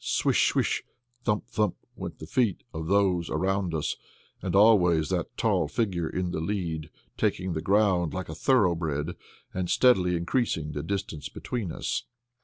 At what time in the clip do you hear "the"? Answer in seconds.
2.17-2.25, 6.31-6.39, 7.53-7.61, 10.71-10.81